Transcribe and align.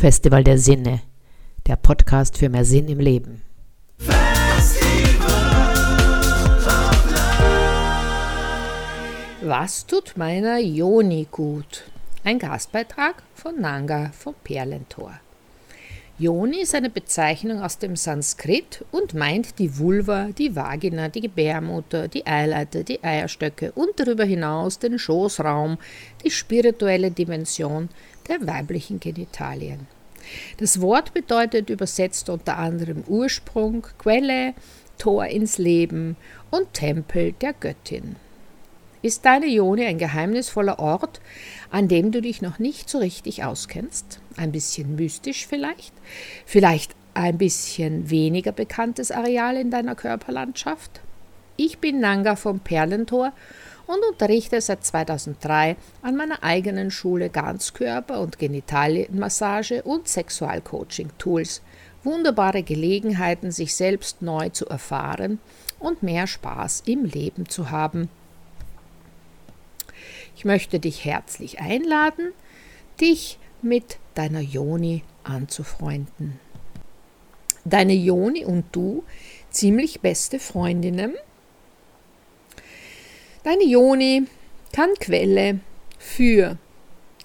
Festival 0.00 0.42
der 0.42 0.56
Sinne, 0.56 1.02
der 1.66 1.76
Podcast 1.76 2.38
für 2.38 2.48
mehr 2.48 2.64
Sinn 2.64 2.88
im 2.88 3.00
Leben. 3.00 3.42
Was 9.42 9.84
tut 9.84 10.16
meiner 10.16 10.58
Joni 10.58 11.26
gut? 11.30 11.84
Ein 12.24 12.38
Gastbeitrag 12.38 13.22
von 13.34 13.60
Nanga 13.60 14.10
vom 14.18 14.34
Perlentor. 14.42 15.20
Yoni 16.20 16.60
ist 16.60 16.74
eine 16.74 16.90
Bezeichnung 16.90 17.62
aus 17.62 17.78
dem 17.78 17.96
Sanskrit 17.96 18.84
und 18.90 19.14
meint 19.14 19.58
die 19.58 19.78
Vulva, 19.78 20.28
die 20.36 20.54
Vagina, 20.54 21.08
die 21.08 21.22
Gebärmutter, 21.22 22.08
die 22.08 22.26
Eileiter, 22.26 22.84
die 22.84 23.02
Eierstöcke 23.02 23.72
und 23.72 23.98
darüber 23.98 24.24
hinaus 24.24 24.78
den 24.78 24.98
Schoßraum, 24.98 25.78
die 26.22 26.30
spirituelle 26.30 27.10
Dimension 27.10 27.88
der 28.28 28.46
weiblichen 28.46 29.00
Genitalien. 29.00 29.86
Das 30.58 30.82
Wort 30.82 31.14
bedeutet 31.14 31.70
übersetzt 31.70 32.28
unter 32.28 32.58
anderem 32.58 33.02
Ursprung, 33.06 33.86
Quelle, 33.96 34.52
Tor 34.98 35.24
ins 35.24 35.56
Leben 35.56 36.18
und 36.50 36.74
Tempel 36.74 37.32
der 37.32 37.54
Göttin. 37.54 38.16
Ist 39.00 39.24
deine 39.24 39.46
Joni 39.46 39.86
ein 39.86 39.96
geheimnisvoller 39.96 40.78
Ort, 40.80 41.22
an 41.70 41.88
dem 41.88 42.12
du 42.12 42.20
dich 42.20 42.42
noch 42.42 42.58
nicht 42.58 42.90
so 42.90 42.98
richtig 42.98 43.42
auskennst? 43.42 44.20
Ein 44.40 44.52
bisschen 44.52 44.96
mystisch 44.96 45.46
vielleicht? 45.46 45.92
Vielleicht 46.46 46.96
ein 47.12 47.36
bisschen 47.36 48.08
weniger 48.08 48.52
bekanntes 48.52 49.10
Areal 49.10 49.58
in 49.58 49.70
deiner 49.70 49.94
Körperlandschaft? 49.94 51.02
Ich 51.58 51.76
bin 51.76 52.00
Nanga 52.00 52.36
vom 52.36 52.58
Perlentor 52.58 53.34
und 53.86 53.98
unterrichte 54.10 54.58
seit 54.62 54.82
2003 54.82 55.76
an 56.00 56.16
meiner 56.16 56.42
eigenen 56.42 56.90
Schule 56.90 57.28
Ganzkörper- 57.28 58.18
und 58.18 58.38
Genitalienmassage 58.38 59.82
und 59.82 60.08
Sexualcoaching-Tools. 60.08 61.60
Wunderbare 62.02 62.62
Gelegenheiten, 62.62 63.50
sich 63.50 63.74
selbst 63.74 64.22
neu 64.22 64.48
zu 64.48 64.66
erfahren 64.66 65.38
und 65.78 66.02
mehr 66.02 66.26
Spaß 66.26 66.84
im 66.86 67.04
Leben 67.04 67.46
zu 67.46 67.70
haben. 67.70 68.08
Ich 70.34 70.46
möchte 70.46 70.80
dich 70.80 71.04
herzlich 71.04 71.60
einladen, 71.60 72.32
dich 73.02 73.38
mit 73.62 73.98
deiner 74.14 74.40
Joni 74.40 75.02
anzufreunden. 75.24 76.38
Deine 77.64 77.94
Joni 77.94 78.44
und 78.44 78.64
du 78.72 79.04
ziemlich 79.50 80.00
beste 80.00 80.38
Freundinnen. 80.38 81.14
Deine 83.44 83.64
Joni 83.64 84.24
kann 84.72 84.90
Quelle 84.98 85.60
für 85.98 86.56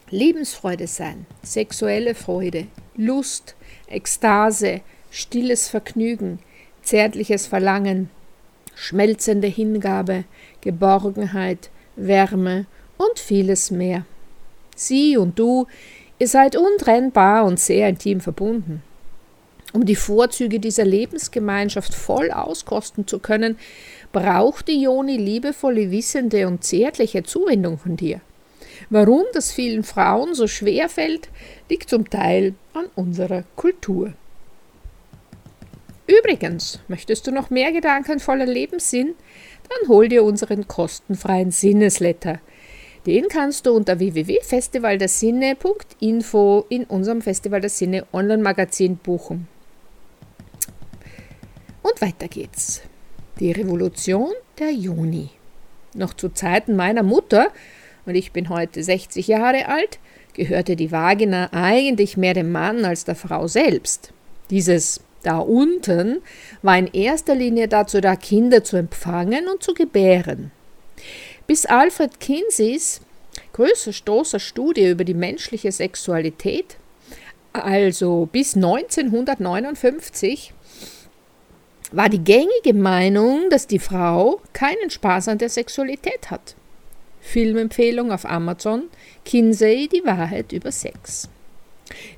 Lebensfreude 0.10 0.88
sein, 0.88 1.26
sexuelle 1.42 2.16
Freude, 2.16 2.68
Lust, 2.96 3.56
Ekstase, 3.88 4.82
stilles 5.10 5.68
Vergnügen, 5.68 6.40
zärtliches 6.84 7.48
Verlangen, 7.48 8.10
schmelzende 8.76 9.48
Hingabe, 9.48 10.26
Geborgenheit, 10.62 11.70
Wärme 11.96 12.66
und 12.98 13.20
vieles 13.20 13.72
mehr. 13.72 14.06
Sie 14.76 15.18
und 15.18 15.40
du, 15.40 15.68
ihr 16.20 16.28
seid 16.28 16.56
untrennbar 16.56 17.46
und 17.46 17.60
sehr 17.60 17.90
intim 17.90 18.22
verbunden. 18.22 18.82
Um 19.74 19.86
die 19.86 19.96
Vorzüge 19.96 20.60
dieser 20.60 20.86
Lebensgemeinschaft 20.86 21.94
voll 21.94 22.32
auskosten 22.32 23.08
zu 23.08 23.20
können, 23.20 23.58
braucht 24.14 24.70
die 24.70 24.82
Joni 24.82 25.18
liebevolle, 25.18 25.92
wissende 25.92 26.48
und 26.48 26.64
zärtliche 26.64 27.24
Zuwendung 27.24 27.78
von 27.78 27.98
dir. 27.98 28.22
Warum 28.90 29.24
das 29.34 29.52
vielen 29.52 29.84
Frauen 29.84 30.34
so 30.34 30.48
schwer 30.48 30.88
fällt, 30.88 31.28
liegt 31.70 31.90
zum 31.90 32.10
Teil 32.10 32.54
an 32.74 32.86
unserer 32.96 33.44
Kultur. 33.56 34.14
Übrigens, 36.08 36.80
möchtest 36.88 37.28
du 37.28 37.32
noch 37.32 37.50
mehr 37.50 37.72
gedankenvoller 37.72 38.46
Lebenssinn? 38.46 39.16
Dann 39.68 39.90
hol 39.90 40.08
dir 40.08 40.24
unseren 40.24 40.68
kostenfreien 40.68 41.52
Sinnesletter– 41.52 42.40
den 43.06 43.28
kannst 43.28 43.66
du 43.66 43.74
unter 43.74 44.00
www.festivaldersinne.info 44.00 46.66
in 46.70 46.86
unserem 46.86 47.22
Festival 47.22 47.62
der 47.62 47.70
Sinne 47.70 48.06
Online-Magazin 48.12 48.98
buchen. 48.98 49.48
Und 51.84 52.02
weiter 52.02 52.28
geht's. 52.28 52.82
Die 53.40 53.52
Revolution 53.52 54.32
der 54.58 54.72
Juni. 54.72 55.30
Noch 55.94 56.14
zu 56.14 56.30
Zeiten 56.30 56.76
meiner 56.76 57.04
Mutter, 57.04 57.50
und 58.06 58.16
ich 58.16 58.32
bin 58.32 58.50
heute 58.50 58.84
60 58.84 59.28
Jahre 59.28 59.68
alt, 59.68 60.00
gehörte 60.34 60.76
die 60.76 60.92
Vagina 60.92 61.50
eigentlich 61.54 62.18
mehr 62.18 62.34
dem 62.34 62.52
Mann 62.52 62.86
als 62.86 63.06
der 63.06 63.16
Frau 63.16 63.48
selbst. 63.48 64.12
Dieses 64.50 65.02
da 65.24 65.40
unten 65.40 66.22
war 66.62 66.78
in 66.78 66.88
erster 66.88 67.34
Linie 67.34 67.68
dazu 67.68 68.00
da, 68.00 68.16
Kinder 68.16 68.64
zu 68.64 68.78
empfangen 68.78 69.48
und 69.48 69.64
zu 69.64 69.74
gebären. 69.74 70.52
Bis 71.48 71.66
Alfred 71.66 72.20
Kinseys 72.20 73.02
größer 73.54 73.92
großer 74.06 74.40
Studie 74.40 74.90
über 74.90 75.04
die 75.04 75.14
menschliche 75.14 75.72
Sexualität, 75.72 76.78
also 77.54 78.28
bis 78.32 78.56
1959, 78.56 80.54
war 81.92 82.10
die 82.10 82.24
gängige 82.24 82.74
Meinung, 82.74 83.50
dass 83.50 83.68
die 83.68 83.80
Frau 83.80 84.42
keinen 84.52 84.90
Spaß 84.90 85.30
an 85.30 85.38
der 85.38 85.50
Sexualität 85.50 86.32
hat. 86.32 86.56
Filmempfehlung 87.22 88.12
auf 88.12 88.26
Amazon, 88.26 88.90
Kinsey, 89.24 89.88
die 89.88 90.06
Wahrheit 90.06 90.52
über 90.52 90.72
Sex. 90.72 91.30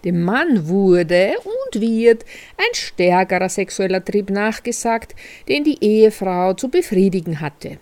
Dem 0.03 0.23
Mann 0.23 0.67
wurde 0.67 1.33
und 1.43 1.81
wird 1.81 2.25
ein 2.57 2.73
stärkerer 2.73 3.49
sexueller 3.49 4.03
Trieb 4.03 4.29
nachgesagt, 4.29 5.13
den 5.47 5.63
die 5.63 5.83
Ehefrau 5.83 6.53
zu 6.53 6.69
befriedigen 6.69 7.41
hatte. 7.41 7.77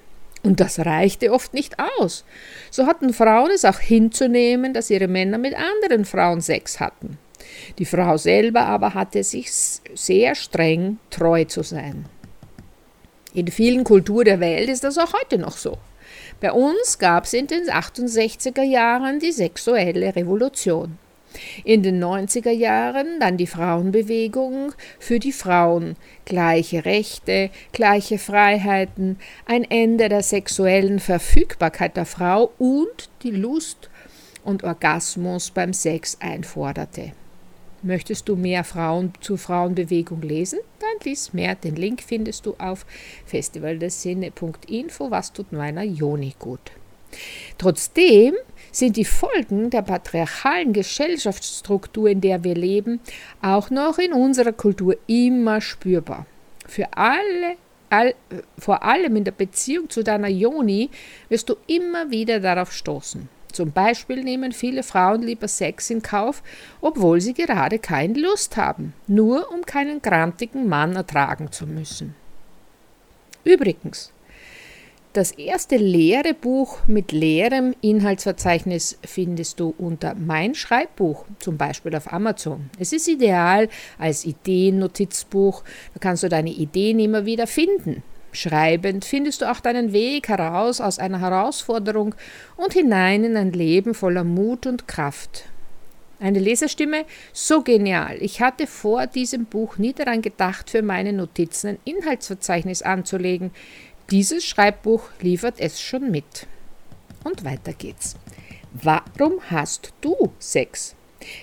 Und 0.46 0.60
das 0.60 0.78
reichte 0.78 1.34
oft 1.34 1.56
nicht 1.56 1.76
aus. 2.00 2.24
So 2.70 2.86
hatten 2.86 3.14
Frauen 3.14 3.50
es 3.50 3.66
auch 3.66 3.80
hinzunehmen, 3.80 4.74
dass 4.76 4.92
ihre 4.92 5.08
Männer 5.08 5.40
mit 5.40 5.56
anderen 5.56 6.06
Frauen 6.06 6.40
Sex 6.40 6.80
hatten. 6.80 7.18
Die 7.80 7.86
Frau 7.86 8.16
selber 8.18 8.62
aber 8.62 8.94
hatte 8.94 9.24
sich 9.24 9.52
sehr 9.52 10.36
streng 10.36 11.00
treu 11.10 11.46
zu 11.46 11.64
sein. 11.64 12.06
In 13.34 13.48
vielen 13.48 13.84
Kulturen 13.84 14.26
der 14.26 14.40
Welt 14.40 14.70
ist 14.70 14.84
das 14.84 15.00
auch 15.00 15.14
heute 15.14 15.40
noch 15.40 15.58
so. 15.58 15.80
Bei 16.40 16.52
uns 16.52 17.00
gab 17.00 17.24
es 17.24 17.34
in 17.34 17.48
den 17.48 17.64
68er 17.64 18.62
Jahren 18.62 19.20
die 19.20 19.32
sexuelle 19.32 20.16
Revolution. 20.16 21.00
In 21.64 21.84
den 21.84 22.04
90er 22.04 22.52
Jahren 22.52 23.20
dann 23.20 23.38
die 23.38 23.48
Frauenbewegung 23.48 24.74
für 25.00 25.20
die 25.20 25.32
Frauen, 25.32 25.96
gleiche 26.26 26.86
Rechte, 26.86 27.50
gleiche 27.72 28.18
Freiheiten, 28.18 29.18
ein 29.46 29.64
Ende 29.64 30.10
der 30.10 30.24
sexuellen 30.24 31.00
Verfügbarkeit 31.00 31.98
der 31.98 32.06
Frau 32.06 32.52
und 32.58 33.10
die 33.24 33.32
Lust 33.32 33.90
und 34.44 34.64
Orgasmus 34.64 35.52
beim 35.52 35.74
Sex 35.74 36.18
einforderte. 36.20 37.12
Möchtest 37.86 38.28
du 38.30 38.36
mehr 38.36 38.64
Frauen 38.64 39.14
zur 39.22 39.38
Frauenbewegung 39.38 40.24
lesen? 40.24 40.60
Dann 40.80 41.06
lies 41.06 41.34
mehr. 41.34 41.54
Den 41.54 41.76
Link 41.76 42.02
findest 42.02 42.48
du 42.48 42.56
auf 42.58 42.84
festivaldersinne.info. 43.26 45.12
Was 45.12 45.34
tut 45.34 45.52
meiner 45.52 45.84
Joni 45.84 46.34
gut? 46.40 46.72
Trotzdem 47.60 48.34
sind 48.76 48.98
die 48.98 49.06
Folgen 49.06 49.70
der 49.70 49.84
patriarchalen 49.84 50.74
Gesellschaftsstruktur, 50.74 52.10
in 52.10 52.20
der 52.20 52.44
wir 52.44 52.56
leben, 52.56 53.00
auch 53.42 53.70
noch 53.70 53.98
in 54.00 54.12
unserer 54.12 54.52
Kultur 54.52 54.98
immer 55.08 55.62
spürbar. 55.62 56.26
Für 56.68 56.88
alle, 56.98 57.56
all, 57.90 58.16
vor 58.58 58.84
allem 58.84 59.16
in 59.16 59.24
der 59.24 59.32
Beziehung 59.32 59.90
zu 59.90 60.04
deiner 60.04 60.28
Joni 60.28 60.90
wirst 61.30 61.48
du 61.48 61.56
immer 61.68 62.12
wieder 62.12 62.42
darauf 62.42 62.74
stoßen. 62.74 63.30
Zum 63.54 63.72
Beispiel 63.72 64.22
nehmen 64.22 64.52
viele 64.52 64.84
Frauen 64.84 65.22
lieber 65.22 65.48
Sex 65.48 65.90
in 65.90 66.02
Kauf, 66.02 66.44
obwohl 66.82 67.22
sie 67.22 67.34
gerade 67.34 67.80
keine 67.80 68.20
Lust 68.20 68.58
haben, 68.58 68.94
nur 69.08 69.50
um 69.54 69.66
keinen 69.66 70.02
grantigen 70.02 70.68
Mann 70.68 70.98
ertragen 70.98 71.50
zu 71.54 71.66
müssen. 71.66 72.14
Übrigens, 73.46 74.12
das 75.16 75.32
erste 75.32 75.78
leere 75.78 76.34
Buch 76.34 76.80
mit 76.88 77.14
leerem 77.14 77.74
Inhaltsverzeichnis 77.80 79.00
findest 79.06 79.62
du 79.62 79.74
unter 79.78 80.14
Mein 80.14 80.56
Schreibbuch, 80.56 81.26
zum 81.40 81.56
Beispiel 81.56 81.96
auf 81.96 82.12
Amazon. 82.12 82.70
Es 82.80 82.92
ist 82.92 83.08
ideal 83.08 83.70
als 83.98 84.26
Ideennotizbuch, 84.26 85.64
da 85.94 86.00
kannst 86.02 86.24
du 86.24 86.28
deine 86.28 86.50
Ideen 86.50 87.00
immer 87.00 87.26
wieder 87.26 87.48
finden. 87.48 88.04
Schreibend 88.34 89.06
findest 89.06 89.42
du 89.42 89.50
auch 89.50 89.62
deinen 89.62 89.94
Weg 89.94 90.28
heraus 90.28 90.82
aus 90.82 91.00
einer 91.00 91.22
Herausforderung 91.22 92.14
und 92.58 92.74
hinein 92.74 93.24
in 93.24 93.38
ein 93.38 93.54
Leben 93.54 93.94
voller 93.94 94.26
Mut 94.26 94.68
und 94.68 94.86
Kraft. 94.86 95.46
Eine 96.20 96.40
Leserstimme, 96.40 97.06
so 97.32 97.62
genial. 97.62 98.18
Ich 98.20 98.42
hatte 98.42 98.68
vor 98.68 99.08
diesem 99.08 99.46
Buch 99.46 99.78
nie 99.78 99.94
daran 99.94 100.22
gedacht, 100.22 100.70
für 100.70 100.82
meine 100.82 101.14
Notizen 101.14 101.68
ein 101.68 101.80
Inhaltsverzeichnis 101.86 102.82
anzulegen. 102.82 103.52
Dieses 104.12 104.46
Schreibbuch 104.46 105.10
liefert 105.20 105.56
es 105.58 105.82
schon 105.82 106.12
mit. 106.12 106.46
Und 107.24 107.44
weiter 107.44 107.74
geht's. 107.74 108.16
Warum 108.72 109.40
hast 109.50 109.94
du 110.02 110.32
Sex? 110.38 110.96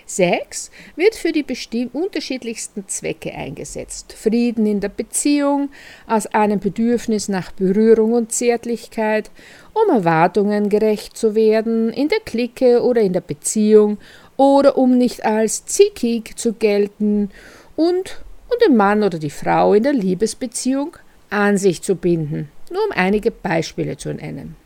Sex 0.06 0.70
wird 0.94 1.17
für 1.17 1.32
die 1.32 1.44
unterschiedlichsten 1.93 2.87
Zwecke 2.87 3.35
eingesetzt. 3.35 4.12
Frieden 4.12 4.64
in 4.67 4.79
der 4.79 4.91
Beziehung, 4.91 5.70
aus 6.06 6.26
einem 6.29 6.61
Bedürfnis 6.61 7.29
nach 7.29 7.50
Berührung 7.50 8.12
und 8.12 8.31
Zärtlichkeit, 8.31 9.32
um 9.75 9.93
Erwartungen 9.93 10.69
gerecht 10.69 11.17
zu 11.17 11.35
werden, 11.35 11.93
in 11.93 12.09
der 12.09 12.20
Clique 12.20 12.81
oder 12.81 13.00
in 13.00 13.12
der 13.12 13.23
Beziehung 13.23 13.99
oder 14.37 14.79
um 14.79 14.97
nicht 14.97 15.25
als 15.25 15.67
zickig 15.67 16.37
zu 16.37 16.53
gelten 16.53 17.31
und 17.75 18.23
um 18.49 18.59
den 18.64 18.76
Mann 18.76 19.03
oder 19.03 19.19
die 19.19 19.31
Frau 19.31 19.75
in 19.75 19.82
der 19.82 19.94
Liebesbeziehung 19.94 20.97
an 21.32 21.56
sich 21.56 21.81
zu 21.81 21.97
binden, 21.97 22.50
nur 22.73 22.85
um 22.85 22.93
einige 22.93 23.31
Beispiele 23.31 23.97
zu 23.97 24.13
nennen. 24.15 24.57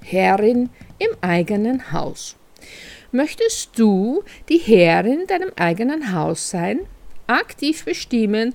Herrin 0.00 0.70
im 0.98 1.10
eigenen 1.20 1.92
Haus. 1.92 2.36
Möchtest 3.12 3.78
du 3.78 4.22
die 4.48 4.58
Herrin 4.58 5.20
in 5.20 5.26
deinem 5.26 5.52
eigenen 5.56 6.12
Haus 6.12 6.50
sein? 6.50 6.80
Aktiv 7.26 7.84
bestimmen, 7.84 8.54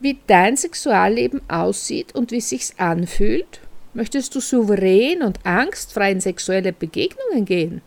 wie 0.00 0.18
dein 0.26 0.56
Sexualleben 0.56 1.42
aussieht 1.48 2.14
und 2.14 2.30
wie 2.30 2.40
sich's 2.40 2.74
anfühlt? 2.78 3.60
Möchtest 3.92 4.34
du 4.34 4.40
souverän 4.40 5.22
und 5.22 5.44
angstfrei 5.44 6.12
in 6.12 6.20
sexuelle 6.20 6.72
Begegnungen 6.72 7.44
gehen? 7.44 7.82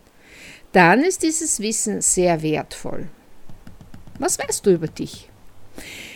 Dann 0.71 1.03
ist 1.03 1.23
dieses 1.23 1.59
Wissen 1.59 2.01
sehr 2.01 2.41
wertvoll. 2.41 3.07
Was 4.19 4.37
weißt 4.37 4.65
du 4.65 4.71
über 4.71 4.87
dich? 4.87 5.29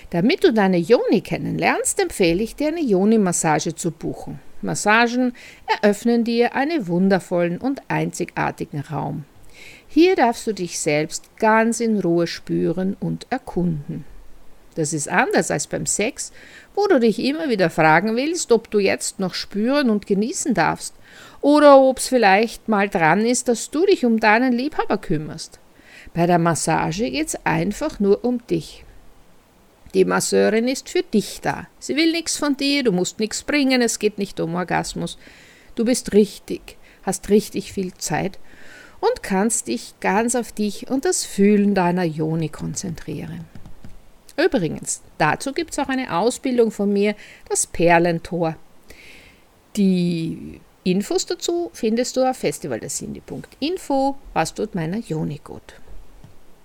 Damit 0.10 0.44
du 0.44 0.54
deine 0.54 0.78
Joni 0.78 1.22
kennenlernst, 1.22 2.00
empfehle 2.00 2.42
ich 2.42 2.56
dir 2.56 2.70
eine 2.70 2.82
Joni-Massage 2.82 3.76
zu 3.76 3.92
buchen. 3.92 4.40
Massagen 4.62 5.34
eröffnen 5.82 6.24
dir 6.24 6.56
einen 6.56 6.88
wundervollen 6.88 7.58
und 7.58 7.82
einzigartigen 7.90 8.80
Raum. 8.80 9.26
Hier 9.88 10.16
darfst 10.16 10.48
du 10.48 10.54
dich 10.54 10.80
selbst 10.80 11.38
ganz 11.38 11.80
in 11.80 12.00
Ruhe 12.00 12.28
spüren 12.28 12.96
und 13.00 13.28
erkunden. 13.30 14.06
Das 14.76 14.94
ist 14.94 15.10
anders 15.10 15.50
als 15.50 15.68
beim 15.68 15.88
Sex, 15.88 16.32
wo 16.76 16.86
du 16.88 17.00
dich 17.00 17.20
immer 17.20 17.50
wieder 17.50 17.70
fragen 17.70 18.16
willst, 18.16 18.52
ob 18.52 18.70
du 18.70 18.78
jetzt 18.80 19.20
noch 19.20 19.34
spüren 19.34 19.90
und 19.90 20.06
genießen 20.06 20.54
darfst 20.54 20.94
oder 21.42 21.82
ob 21.82 21.98
es 21.98 22.08
vielleicht 22.08 22.68
mal 22.70 22.88
dran 22.88 23.26
ist, 23.26 23.48
dass 23.48 23.72
du 23.72 23.86
dich 23.86 24.06
um 24.06 24.20
deinen 24.20 24.54
Liebhaber 24.54 25.00
kümmerst. 25.00 25.60
Bei 26.14 26.28
der 26.28 26.38
Massage 26.38 27.10
geht 27.10 27.28
es 27.28 27.46
einfach 27.46 28.00
nur 28.00 28.24
um 28.24 28.46
dich. 28.48 28.86
Die 29.94 30.06
Masseurin 30.06 30.68
ist 30.68 30.90
für 30.90 31.04
dich 31.04 31.40
da. 31.42 31.68
Sie 31.80 31.96
will 31.96 32.12
nichts 32.12 32.38
von 32.38 32.58
dir, 32.58 32.84
du 32.84 32.92
musst 32.92 33.20
nichts 33.20 33.44
bringen, 33.44 33.82
es 33.82 34.00
geht 34.00 34.18
nicht 34.18 34.40
um 34.40 34.56
Orgasmus. 34.56 35.18
Du 35.76 35.86
bist 35.86 36.14
richtig, 36.14 36.78
hast 37.04 37.30
richtig 37.30 37.72
viel 37.72 37.94
Zeit 37.94 38.40
und 39.00 39.24
kannst 39.24 39.68
dich 39.68 39.94
ganz 40.00 40.36
auf 40.36 40.52
dich 40.52 40.90
und 40.90 41.06
das 41.06 41.24
Fühlen 41.24 41.74
deiner 41.76 42.04
Joni 42.04 42.50
konzentrieren. 42.50 43.46
Übrigens, 44.38 45.02
dazu 45.18 45.52
gibt 45.54 45.72
es 45.72 45.80
auch 45.80 45.90
eine 45.90 46.16
Ausbildung 46.16 46.72
von 46.72 46.92
mir, 46.92 47.16
das 47.50 47.66
Perlentor. 47.66 48.56
Die 49.76 50.60
Infos 50.84 51.26
dazu 51.26 51.72
findest 51.74 52.18
du 52.18 52.30
auf 52.30 52.38
festivaldesindi.info, 52.38 54.16
was 54.34 54.54
tut 54.54 54.76
meiner 54.76 54.98
Joni 54.98 55.42
gut. 55.44 55.76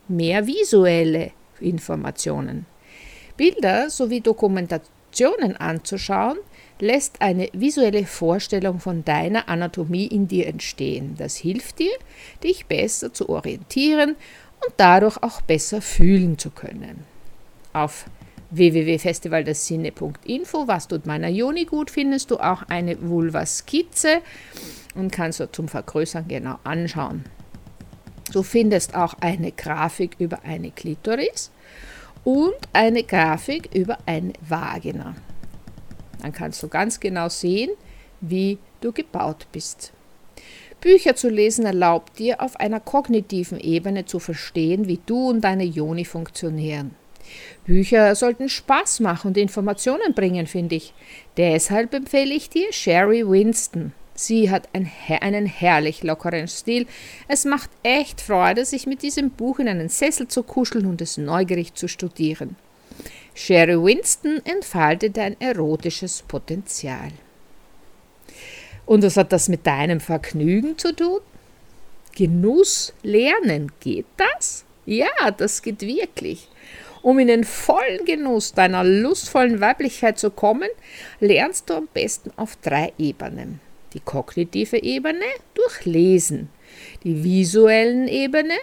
Mehr 0.08 0.46
visuelle 0.46 1.32
Informationen. 1.60 2.66
Bilder 3.42 3.90
sowie 3.90 4.20
Dokumentationen 4.20 5.56
anzuschauen, 5.56 6.38
lässt 6.78 7.20
eine 7.20 7.48
visuelle 7.52 8.06
Vorstellung 8.06 8.78
von 8.78 9.04
deiner 9.04 9.48
Anatomie 9.48 10.06
in 10.06 10.28
dir 10.28 10.46
entstehen. 10.46 11.16
Das 11.18 11.34
hilft 11.34 11.80
dir, 11.80 11.90
dich 12.44 12.66
besser 12.66 13.12
zu 13.12 13.28
orientieren 13.28 14.10
und 14.64 14.74
dadurch 14.76 15.20
auch 15.24 15.40
besser 15.40 15.82
fühlen 15.82 16.38
zu 16.38 16.50
können. 16.50 17.04
Auf 17.72 18.04
www.festivaldersinne.info, 18.52 20.68
was 20.68 20.86
tut 20.86 21.06
meiner 21.06 21.28
Joni 21.28 21.64
gut, 21.64 21.90
findest 21.90 22.30
du 22.30 22.38
auch 22.38 22.62
eine 22.68 22.96
Vulva-Skizze 23.02 24.20
und 24.94 25.10
kannst 25.10 25.40
du 25.40 25.50
zum 25.50 25.66
Vergrößern 25.66 26.28
genau 26.28 26.60
anschauen. 26.62 27.24
Du 28.32 28.44
findest 28.44 28.94
auch 28.94 29.14
eine 29.20 29.50
Grafik 29.50 30.14
über 30.20 30.44
eine 30.44 30.70
Klitoris 30.70 31.50
und 32.24 32.54
eine 32.72 33.02
Grafik 33.02 33.74
über 33.74 33.98
eine 34.06 34.32
Vagina. 34.46 35.14
Dann 36.20 36.32
kannst 36.32 36.62
du 36.62 36.68
ganz 36.68 37.00
genau 37.00 37.28
sehen, 37.28 37.70
wie 38.20 38.58
du 38.80 38.92
gebaut 38.92 39.46
bist. 39.52 39.92
Bücher 40.80 41.14
zu 41.14 41.28
lesen 41.28 41.64
erlaubt 41.64 42.18
dir, 42.18 42.40
auf 42.40 42.58
einer 42.58 42.80
kognitiven 42.80 43.58
Ebene 43.58 44.04
zu 44.04 44.18
verstehen, 44.18 44.88
wie 44.88 45.00
du 45.06 45.30
und 45.30 45.42
deine 45.42 45.64
Joni 45.64 46.04
funktionieren. 46.04 46.96
Bücher 47.64 48.14
sollten 48.16 48.48
Spaß 48.48 49.00
machen 49.00 49.28
und 49.28 49.36
Informationen 49.36 50.14
bringen, 50.14 50.46
finde 50.46 50.74
ich. 50.74 50.92
Deshalb 51.36 51.94
empfehle 51.94 52.34
ich 52.34 52.50
dir 52.50 52.72
Sherry 52.72 53.28
Winston. 53.28 53.92
Sie 54.14 54.50
hat 54.50 54.68
ein, 54.72 54.90
einen 55.20 55.46
herrlich 55.46 56.02
lockeren 56.02 56.48
Stil. 56.48 56.86
Es 57.28 57.44
macht 57.44 57.70
echt 57.82 58.20
Freude, 58.20 58.64
sich 58.64 58.86
mit 58.86 59.02
diesem 59.02 59.30
Buch 59.30 59.58
in 59.58 59.68
einen 59.68 59.88
Sessel 59.88 60.28
zu 60.28 60.42
kuscheln 60.42 60.86
und 60.86 61.00
es 61.00 61.16
neugierig 61.16 61.74
zu 61.74 61.88
studieren. 61.88 62.56
Sherry 63.34 63.82
Winston 63.82 64.40
entfaltet 64.44 65.18
ein 65.18 65.40
erotisches 65.40 66.22
Potenzial. 66.22 67.12
Und 68.84 69.02
was 69.02 69.16
hat 69.16 69.32
das 69.32 69.48
mit 69.48 69.66
deinem 69.66 70.00
Vergnügen 70.00 70.76
zu 70.76 70.94
tun? 70.94 71.20
Genuss 72.14 72.92
lernen, 73.02 73.72
geht 73.80 74.06
das? 74.18 74.64
Ja, 74.84 75.30
das 75.36 75.62
geht 75.62 75.80
wirklich. 75.80 76.48
Um 77.00 77.18
in 77.18 77.28
den 77.28 77.44
vollen 77.44 78.04
Genuss 78.04 78.52
deiner 78.52 78.84
lustvollen 78.84 79.60
Weiblichkeit 79.60 80.18
zu 80.18 80.30
kommen, 80.30 80.68
lernst 81.20 81.70
du 81.70 81.74
am 81.74 81.88
besten 81.92 82.30
auf 82.36 82.56
drei 82.56 82.92
Ebenen. 82.98 83.60
Die 83.94 84.00
kognitive 84.00 84.82
Ebene 84.82 85.24
durch 85.54 85.84
Lesen, 85.84 86.48
die 87.04 87.22
visuellen 87.22 88.08
Ebene 88.08 88.54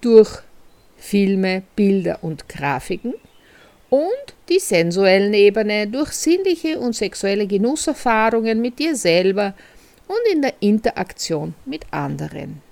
durch 0.00 0.42
Filme, 0.96 1.62
Bilder 1.74 2.18
und 2.22 2.48
Grafiken 2.48 3.14
und 3.90 4.34
die 4.48 4.58
sensuellen 4.58 5.34
Ebene 5.34 5.86
durch 5.86 6.12
sinnliche 6.12 6.78
und 6.78 6.94
sexuelle 6.94 7.46
Genusserfahrungen 7.46 8.60
mit 8.60 8.78
dir 8.78 8.96
selber 8.96 9.54
und 10.06 10.32
in 10.32 10.42
der 10.42 10.54
Interaktion 10.60 11.54
mit 11.64 11.84
anderen. 11.90 12.62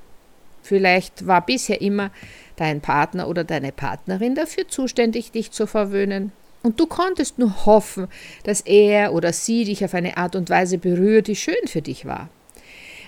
Vielleicht 0.62 1.26
war 1.26 1.44
bisher 1.44 1.80
immer 1.80 2.10
dein 2.56 2.80
Partner 2.80 3.28
oder 3.28 3.44
deine 3.44 3.72
Partnerin 3.72 4.34
dafür 4.34 4.68
zuständig, 4.68 5.32
dich 5.32 5.50
zu 5.50 5.66
verwöhnen. 5.66 6.32
Und 6.62 6.78
du 6.78 6.86
konntest 6.86 7.38
nur 7.38 7.64
hoffen, 7.66 8.08
dass 8.44 8.60
er 8.60 9.14
oder 9.14 9.32
sie 9.32 9.64
dich 9.64 9.84
auf 9.84 9.94
eine 9.94 10.16
Art 10.16 10.36
und 10.36 10.50
Weise 10.50 10.78
berührt, 10.78 11.26
die 11.26 11.36
schön 11.36 11.66
für 11.66 11.82
dich 11.82 12.04
war. 12.04 12.28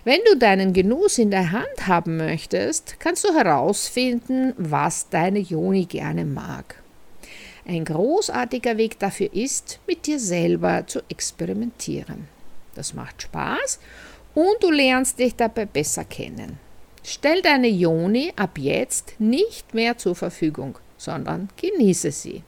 Wenn 0.04 0.20
du 0.26 0.36
deinen 0.36 0.72
Genuss 0.72 1.18
in 1.18 1.30
der 1.30 1.52
Hand 1.52 1.86
haben 1.86 2.16
möchtest, 2.16 2.98
kannst 2.98 3.24
du 3.24 3.32
herausfinden, 3.34 4.52
was 4.56 5.08
deine 5.10 5.38
Joni 5.38 5.84
gerne 5.84 6.24
mag. 6.24 6.82
Ein 7.64 7.84
großartiger 7.84 8.76
Weg 8.76 8.98
dafür 8.98 9.32
ist, 9.32 9.78
mit 9.86 10.06
dir 10.06 10.18
selber 10.18 10.84
zu 10.86 11.00
experimentieren. 11.08 12.26
Das 12.74 12.94
macht 12.94 13.22
Spaß 13.22 13.78
und 14.34 14.56
du 14.60 14.70
lernst 14.70 15.20
dich 15.20 15.36
dabei 15.36 15.66
besser 15.66 16.04
kennen. 16.04 16.58
Stell 17.04 17.42
deine 17.42 17.68
Joni 17.68 18.32
ab 18.34 18.58
jetzt 18.58 19.14
nicht 19.18 19.74
mehr 19.74 19.98
zur 19.98 20.16
Verfügung, 20.16 20.78
sondern 20.96 21.48
genieße 21.56 22.10
sie. 22.10 22.42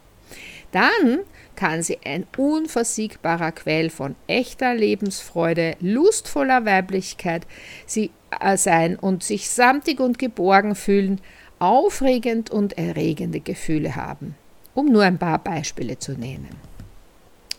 Dann 0.74 1.20
kann 1.56 1.82
sie 1.82 1.98
ein 2.04 2.26
unversiegbarer 2.36 3.52
Quell 3.52 3.90
von 3.90 4.16
echter 4.26 4.74
Lebensfreude, 4.74 5.76
lustvoller 5.80 6.66
Weiblichkeit 6.66 7.46
äh, 7.94 8.56
sein 8.56 8.96
und 8.96 9.22
sich 9.22 9.48
samtig 9.48 10.00
und 10.00 10.18
geborgen 10.18 10.74
fühlen, 10.74 11.20
aufregend 11.58 12.50
und 12.50 12.76
erregende 12.76 13.40
Gefühle 13.40 13.96
haben 13.96 14.34
um 14.74 14.86
nur 14.86 15.02
ein 15.02 15.18
paar 15.18 15.38
Beispiele 15.38 15.98
zu 15.98 16.12
nennen. 16.12 16.56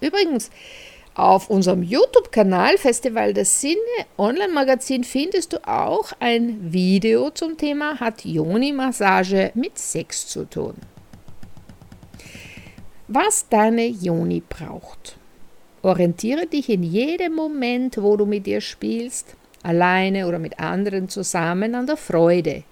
Übrigens, 0.01 0.51
auf 1.15 1.50
unserem 1.50 1.81
YouTube-Kanal 1.81 2.77
Festival 2.77 3.34
der 3.34 3.45
Sinne 3.45 3.79
Online-Magazin 4.17 5.05
findest 5.05 5.53
du 5.53 5.65
auch 5.65 6.12
ein 6.19 6.74
Video 6.74 7.29
zum 7.29 7.57
Thema 7.57 8.00
Hat 8.00 8.25
Joni-Massage 8.25 9.51
mit 9.55 9.79
Sex 9.79 10.27
zu 10.27 10.43
tun? 10.45 10.75
Was 13.07 13.47
deine 13.50 13.85
Joni 13.85 14.41
braucht. 14.47 15.17
Orientiere 15.83 16.47
dich 16.47 16.69
in 16.69 16.81
jedem 16.81 17.35
Moment, 17.35 18.01
wo 18.01 18.17
du 18.17 18.25
mit 18.25 18.47
ihr 18.47 18.62
spielst, 18.62 19.35
alleine 19.62 20.27
oder 20.27 20.39
mit 20.39 20.59
anderen 20.59 21.07
zusammen, 21.07 21.75
an 21.75 21.85
der 21.85 21.97
Freude. 21.97 22.63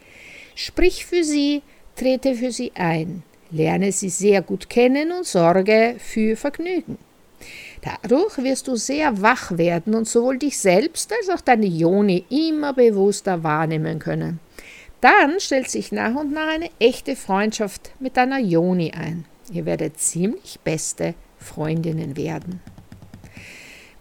Sprich 0.56 1.06
für 1.06 1.24
sie, 1.24 1.62
trete 1.96 2.34
für 2.34 2.52
sie 2.52 2.72
ein. 2.74 3.22
Lerne 3.52 3.92
sie 3.92 4.10
sehr 4.10 4.42
gut 4.42 4.72
kennen 4.72 5.12
und 5.12 5.28
sorge 5.28 5.98
für 6.00 6.36
Vergnügen. 6.36 6.98
Dadurch 7.84 8.40
wirst 8.40 8.68
du 8.68 8.76
sehr 8.76 9.22
wach 9.22 9.56
werden 9.56 9.94
und 9.94 10.08
sowohl 10.08 10.40
dich 10.40 10.58
selbst 10.58 11.14
als 11.14 11.30
auch 11.30 11.42
deine 11.42 11.68
Joni 11.68 12.26
immer 12.30 12.74
bewusster 12.74 13.44
wahrnehmen 13.44 14.00
können. 14.00 14.40
Dann 15.00 15.40
stellt 15.40 15.70
sich 15.70 15.92
nach 15.92 16.16
und 16.16 16.34
nach 16.34 16.48
eine 16.48 16.72
echte 16.80 17.16
Freundschaft 17.16 17.92
mit 18.00 18.18
deiner 18.18 18.40
Joni 18.40 18.94
ein. 18.94 19.26
Ihr 19.52 19.66
werdet 19.66 20.00
ziemlich 20.00 20.60
beste 20.64 21.16
Freundinnen 21.38 22.16
werden. 22.16 22.62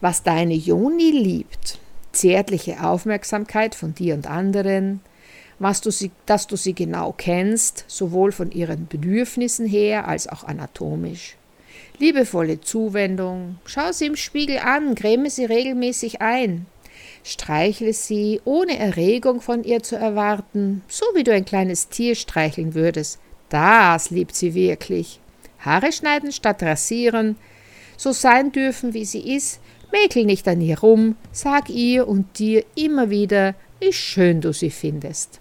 Was 0.01 0.23
deine 0.23 0.53
Joni 0.53 1.11
liebt, 1.11 1.79
zärtliche 2.11 2.83
Aufmerksamkeit 2.83 3.75
von 3.75 3.93
dir 3.95 4.13
und 4.15 4.27
anderen, 4.27 5.01
was 5.59 5.81
du 5.81 5.91
sie, 5.91 6.11
dass 6.25 6.47
du 6.47 6.55
sie 6.55 6.73
genau 6.73 7.13
kennst, 7.15 7.85
sowohl 7.87 8.31
von 8.31 8.51
ihren 8.51 8.87
Bedürfnissen 8.87 9.65
her 9.65 10.07
als 10.07 10.27
auch 10.27 10.43
anatomisch. 10.43 11.35
Liebevolle 11.99 12.59
Zuwendung, 12.61 13.57
schau 13.65 13.91
sie 13.91 14.07
im 14.07 14.15
Spiegel 14.15 14.59
an, 14.59 14.95
creme 14.95 15.29
sie 15.29 15.45
regelmäßig 15.45 16.21
ein. 16.21 16.65
Streichle 17.23 17.93
sie, 17.93 18.41
ohne 18.45 18.77
Erregung 18.77 19.41
von 19.41 19.63
ihr 19.63 19.81
zu 19.83 19.95
erwarten, 19.95 20.83
so 20.87 21.05
wie 21.15 21.23
du 21.23 21.33
ein 21.33 21.45
kleines 21.45 21.89
Tier 21.89 22.15
streicheln 22.15 22.73
würdest. 22.73 23.19
Das 23.49 24.09
liebt 24.09 24.35
sie 24.35 24.53
wirklich. 24.53 25.19
Haare 25.63 25.91
schneiden 25.91 26.31
statt 26.31 26.61
rasieren, 26.63 27.37
so 27.97 28.11
sein 28.11 28.51
dürfen, 28.51 28.93
wie 28.93 29.05
sie 29.05 29.35
ist, 29.35 29.59
mäkel 29.91 30.25
nicht 30.25 30.47
an 30.47 30.61
ihr 30.61 30.79
rum, 30.79 31.15
sag 31.31 31.69
ihr 31.69 32.07
und 32.07 32.39
dir 32.39 32.63
immer 32.75 33.09
wieder, 33.09 33.55
wie 33.79 33.93
schön 33.93 34.41
du 34.41 34.51
sie 34.53 34.71
findest. 34.71 35.39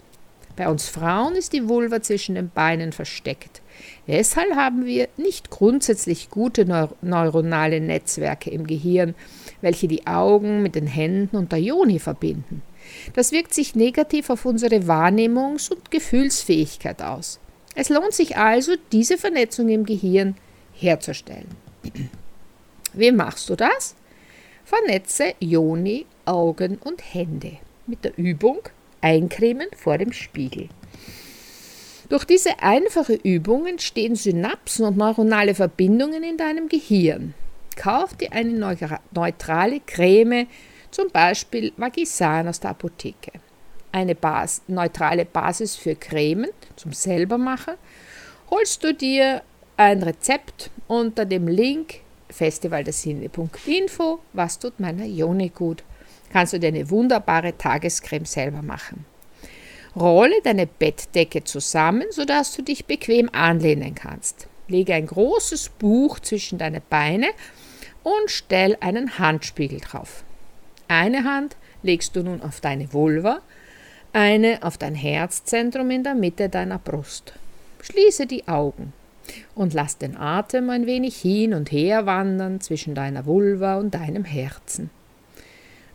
Bei 0.57 0.69
uns 0.69 0.89
Frauen 0.89 1.35
ist 1.35 1.55
die 1.55 1.69
Vulva 1.69 2.03
zwischen 2.03 2.35
den 2.35 2.51
Beinen 2.51 2.93
versteckt. 2.93 3.63
Deshalb 4.07 4.55
haben 4.55 4.85
wir 4.85 5.09
nicht 5.17 5.51
grundsätzlich 5.51 6.29
gute 6.29 6.67
neuronale 7.01 7.81
Netzwerke 7.81 8.51
im 8.51 8.67
Gehirn, 8.67 9.15
welche 9.61 9.89
die 9.89 10.07
Augen 10.07 10.63
mit 10.63 10.75
den 10.75 10.87
Händen 10.87 11.37
und 11.37 11.53
der 11.53 11.61
Joni 11.61 11.99
verbinden. 11.99 12.63
Das 13.15 13.33
wirkt 13.33 13.55
sich 13.55 13.75
negativ 13.75 14.29
auf 14.29 14.45
unsere 14.45 14.77
Wahrnehmungs- 14.77 15.71
und 15.71 15.91
Gefühlsfähigkeit 15.91 17.01
aus. 17.01 17.41
Es 17.75 17.89
lohnt 17.89 18.13
sich 18.13 18.37
also, 18.37 18.73
diese 18.93 19.17
Vernetzung 19.17 19.69
im 19.69 19.85
Gehirn 19.85 20.37
herzustellen. 20.73 21.49
Wie 22.93 23.13
machst 23.13 23.49
du 23.49 23.57
das? 23.57 23.95
Vernetze 24.65 25.35
Joni, 25.41 26.07
Augen 26.25 26.79
und 26.79 27.03
Hände 27.15 27.59
mit 27.87 28.05
der 28.05 28.17
Übung 28.17 28.61
Eincremen 29.01 29.67
vor 29.77 29.99
dem 29.99 30.13
Spiegel. 30.13 30.69
Durch 32.09 32.25
diese 32.25 32.61
einfache 32.61 33.15
Übung 33.15 33.67
entstehen 33.67 34.17
Synapsen 34.17 34.85
und 34.85 34.97
neuronale 34.97 35.55
Verbindungen 35.55 36.23
in 36.23 36.37
deinem 36.37 36.69
Gehirn. 36.69 37.35
Kauf 37.75 38.15
dir 38.15 38.33
eine 38.33 38.53
neutrale 39.13 39.81
Creme, 39.81 40.47
zum 40.91 41.09
Beispiel 41.09 41.73
Magisan 41.77 42.49
aus 42.49 42.61
der 42.61 42.71
Apotheke. 42.71 43.33
Eine 43.93 44.15
Bas 44.15 44.63
neutrale 44.69 45.27
Basis 45.27 45.77
für 45.77 45.95
Cremen 45.95 46.51
zum 46.77 46.93
Selbermachen 46.93 47.75
holst 48.51 48.83
du 48.83 48.95
dir 48.95 49.43
ein 49.77 50.03
Rezept 50.03 50.71
unter 50.89 51.27
dem 51.27 51.47
Link 51.47 52.01
festivaldersinne.info. 52.31 54.21
Was 54.33 54.59
tut 54.59 54.81
meiner 54.81 55.05
Joni 55.05 55.51
gut? 55.51 55.85
Kannst 56.33 56.55
du 56.55 56.59
dir 56.59 56.69
eine 56.69 56.89
wunderbare 56.89 57.57
Tagescreme 57.57 58.25
selber 58.25 58.63
machen. 58.63 59.05
Rolle 59.95 60.41
deine 60.43 60.67
Bettdecke 60.67 61.45
zusammen, 61.45 62.07
sodass 62.11 62.57
du 62.57 62.63
dich 62.63 62.87
bequem 62.87 63.29
anlehnen 63.33 63.95
kannst. 63.95 64.49
Lege 64.69 64.95
ein 64.95 65.07
großes 65.07 65.69
Buch 65.69 66.19
zwischen 66.21 66.57
deine 66.57 66.81
Beine 66.81 67.27
und 68.03 68.31
stell 68.31 68.79
einen 68.81 69.19
Handspiegel 69.19 69.81
drauf. 69.81 70.25
Eine 70.89 71.25
Hand 71.25 71.57
legst 71.83 72.17
du 72.17 72.23
nun 72.23 72.41
auf 72.41 72.61
deine 72.61 72.93
Vulva, 72.93 73.43
eine 74.13 74.63
auf 74.63 74.79
dein 74.79 74.95
Herzzentrum 74.95 75.91
in 75.91 76.05
der 76.05 76.15
Mitte 76.15 76.49
deiner 76.49 76.79
Brust. 76.79 77.33
Schließe 77.83 78.27
die 78.27 78.47
Augen 78.49 78.93
und 79.55 79.75
lass 79.75 79.99
den 79.99 80.17
Atem 80.17 80.71
ein 80.71 80.87
wenig 80.87 81.17
hin 81.17 81.55
und 81.55 81.73
her 81.73 82.07
wandern 82.07 82.61
zwischen 82.61 82.95
deiner 82.95 83.27
Vulva 83.27 83.77
und 83.77 83.95
deinem 83.95 84.25
Herzen. 84.25 84.91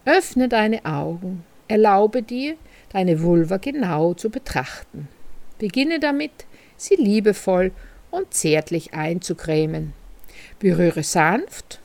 Öffne 0.06 0.48
deine 0.48 0.86
Augen, 0.86 1.44
erlaube 1.68 2.24
dir, 2.24 2.56
deine 2.92 3.22
Vulva 3.22 3.58
genau 3.58 4.14
zu 4.14 4.30
betrachten. 4.30 5.08
Beginne 5.60 6.00
damit, 6.00 6.46
sie 6.78 6.96
liebevoll 6.96 7.72
und 8.12 8.34
zärtlich 8.34 8.94
einzucremen. 8.94 9.94
Berühre 10.60 11.04
sanft 11.04 11.80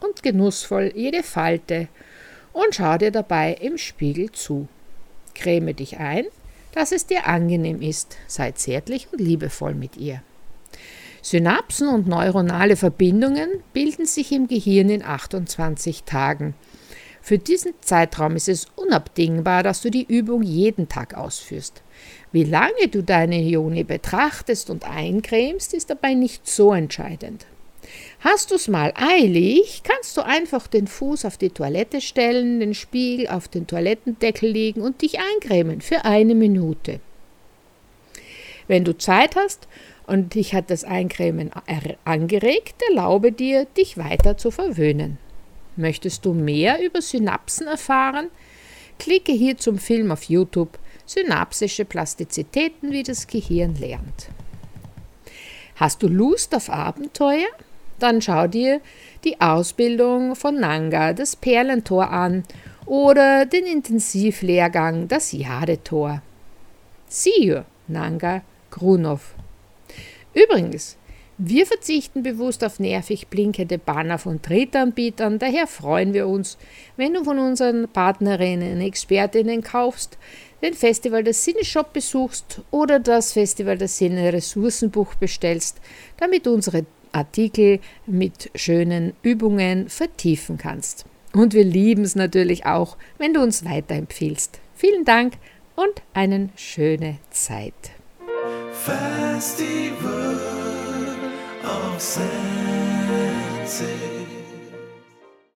und 0.00 0.22
genussvoll 0.22 0.92
jede 0.94 1.22
Falte 1.22 1.88
und 2.52 2.74
schau 2.74 2.98
dir 2.98 3.10
dabei 3.10 3.54
im 3.60 3.78
Spiegel 3.78 4.30
zu. 4.32 4.68
Creme 5.34 5.74
dich 5.74 5.98
ein, 5.98 6.26
dass 6.72 6.92
es 6.92 7.06
dir 7.06 7.26
angenehm 7.26 7.80
ist, 7.82 8.16
sei 8.26 8.52
zärtlich 8.52 9.08
und 9.12 9.20
liebevoll 9.20 9.74
mit 9.74 9.96
ihr. 9.96 10.22
Synapsen 11.22 11.88
und 11.88 12.06
neuronale 12.06 12.76
Verbindungen 12.76 13.48
bilden 13.72 14.06
sich 14.06 14.30
im 14.32 14.46
Gehirn 14.46 14.90
in 14.90 15.02
28 15.02 16.04
Tagen. 16.04 16.54
Für 17.22 17.38
diesen 17.38 17.72
Zeitraum 17.80 18.36
ist 18.36 18.50
es 18.50 18.66
unabdingbar, 18.76 19.62
dass 19.62 19.80
du 19.80 19.90
die 19.90 20.04
Übung 20.04 20.42
jeden 20.42 20.90
Tag 20.90 21.14
ausführst. 21.14 21.82
Wie 22.32 22.44
lange 22.44 22.88
du 22.90 23.02
deine 23.02 23.40
Ione 23.40 23.86
betrachtest 23.86 24.68
und 24.68 24.84
eincremst, 24.84 25.72
ist 25.72 25.88
dabei 25.88 26.12
nicht 26.12 26.46
so 26.46 26.74
entscheidend. 26.74 27.46
Hast 28.24 28.50
du 28.50 28.54
es 28.54 28.68
mal 28.68 28.94
eilig, 28.96 29.82
kannst 29.84 30.16
du 30.16 30.22
einfach 30.22 30.66
den 30.66 30.86
Fuß 30.86 31.26
auf 31.26 31.36
die 31.36 31.50
Toilette 31.50 32.00
stellen, 32.00 32.58
den 32.58 32.72
Spiegel 32.72 33.28
auf 33.28 33.48
den 33.48 33.66
Toilettendeckel 33.66 34.48
legen 34.48 34.80
und 34.80 35.02
dich 35.02 35.18
eincremen 35.20 35.82
für 35.82 36.06
eine 36.06 36.34
Minute. 36.34 37.00
Wenn 38.66 38.82
du 38.82 38.96
Zeit 38.96 39.36
hast 39.36 39.68
und 40.06 40.34
dich 40.34 40.54
hat 40.54 40.70
das 40.70 40.84
Eincremen 40.84 41.50
angeregt, 42.06 42.76
erlaube 42.88 43.30
dir, 43.30 43.66
dich 43.66 43.98
weiter 43.98 44.38
zu 44.38 44.50
verwöhnen. 44.50 45.18
Möchtest 45.76 46.24
du 46.24 46.32
mehr 46.32 46.82
über 46.82 47.02
Synapsen 47.02 47.66
erfahren? 47.66 48.30
Klicke 48.98 49.32
hier 49.32 49.58
zum 49.58 49.76
Film 49.76 50.10
auf 50.10 50.22
YouTube 50.22 50.78
Synapsische 51.04 51.84
Plastizitäten, 51.84 52.90
wie 52.90 53.02
das 53.02 53.26
Gehirn 53.26 53.74
lernt. 53.74 54.30
Hast 55.76 56.02
du 56.02 56.08
Lust 56.08 56.54
auf 56.54 56.70
Abenteuer? 56.70 57.48
Dann 58.04 58.20
schau 58.20 58.46
dir 58.46 58.82
die 59.24 59.40
Ausbildung 59.40 60.36
von 60.36 60.60
Nanga, 60.60 61.14
das 61.14 61.36
Perlentor 61.36 62.10
an 62.10 62.42
oder 62.84 63.46
den 63.46 63.64
Intensivlehrgang, 63.64 65.08
das 65.08 65.32
Jadetor. 65.32 66.20
See 67.08 67.40
you, 67.40 67.60
Nanga 67.88 68.42
Grunov. 68.70 69.34
Übrigens, 70.34 70.98
wir 71.38 71.64
verzichten 71.64 72.22
bewusst 72.22 72.62
auf 72.62 72.78
nervig 72.78 73.28
blinkende 73.28 73.78
Banner 73.78 74.18
von 74.18 74.42
Drittanbietern, 74.42 75.38
daher 75.38 75.66
freuen 75.66 76.12
wir 76.12 76.28
uns, 76.28 76.58
wenn 76.98 77.14
du 77.14 77.24
von 77.24 77.38
unseren 77.38 77.88
Partnerinnen, 77.88 78.82
Expertinnen 78.82 79.62
kaufst, 79.62 80.18
den 80.60 80.74
Festival 80.74 81.24
der 81.24 81.34
Sinne 81.34 81.64
Shop 81.64 81.94
besuchst 81.94 82.60
oder 82.70 83.00
das 83.00 83.32
Festival 83.32 83.78
der 83.78 83.88
Sinne 83.88 84.30
Ressourcenbuch 84.32 85.14
bestellst, 85.14 85.80
damit 86.18 86.46
unsere 86.46 86.84
Artikel 87.14 87.80
mit 88.06 88.50
schönen 88.54 89.14
Übungen 89.22 89.88
vertiefen 89.88 90.58
kannst. 90.58 91.06
Und 91.32 91.54
wir 91.54 91.64
lieben 91.64 92.04
es 92.04 92.14
natürlich 92.14 92.66
auch, 92.66 92.96
wenn 93.18 93.34
du 93.34 93.42
uns 93.42 93.64
weiterempfiehlst. 93.64 94.60
Vielen 94.74 95.04
Dank 95.04 95.34
und 95.76 96.02
eine 96.12 96.50
schöne 96.56 97.18
Zeit. 97.30 97.74
Festival 98.72 100.38
of 101.64 102.00
Senses. 102.00 102.44